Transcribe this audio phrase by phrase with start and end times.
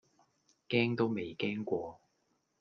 [0.67, 2.01] 驚都未驚過